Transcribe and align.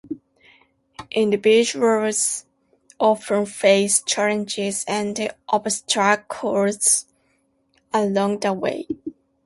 Individuals 1.11 2.45
often 2.99 3.45
face 3.45 4.01
challenges 4.01 4.83
and 4.87 5.31
obstacles 5.47 7.05
along 7.93 8.39
the 8.39 8.51
way. 8.51 8.87